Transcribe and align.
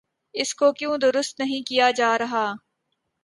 اس 0.35 0.53
کو 0.55 0.71
کیوں 0.71 0.97
درست 0.97 1.39
نہیں 1.39 1.67
کیا 1.67 1.91
جا 1.91 2.17
رہا؟ 2.17 2.45